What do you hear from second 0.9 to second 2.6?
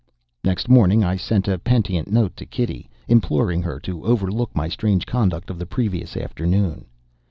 I sent a penitent note to